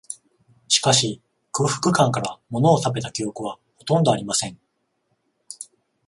[0.67, 1.21] しかし、
[1.51, 4.59] 空腹感から、ものを食べた記憶は、ほとんどありません